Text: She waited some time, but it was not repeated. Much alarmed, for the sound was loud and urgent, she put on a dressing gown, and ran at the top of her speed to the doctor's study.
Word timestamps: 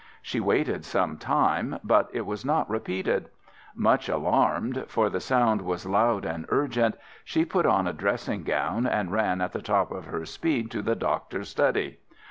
She 0.23 0.39
waited 0.39 0.83
some 0.83 1.19
time, 1.19 1.77
but 1.83 2.09
it 2.11 2.25
was 2.25 2.43
not 2.43 2.67
repeated. 2.67 3.29
Much 3.75 4.09
alarmed, 4.09 4.85
for 4.87 5.11
the 5.11 5.19
sound 5.19 5.61
was 5.61 5.85
loud 5.85 6.25
and 6.25 6.47
urgent, 6.49 6.95
she 7.23 7.45
put 7.45 7.67
on 7.67 7.85
a 7.85 7.93
dressing 7.93 8.41
gown, 8.41 8.87
and 8.87 9.11
ran 9.11 9.41
at 9.41 9.51
the 9.51 9.61
top 9.61 9.91
of 9.91 10.05
her 10.05 10.25
speed 10.25 10.71
to 10.71 10.81
the 10.81 10.95
doctor's 10.95 11.49
study. 11.49 11.99